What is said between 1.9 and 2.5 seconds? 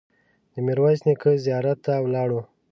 ولاړو.